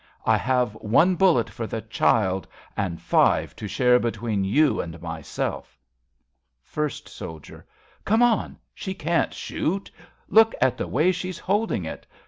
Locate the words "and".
2.75-2.99, 4.81-4.99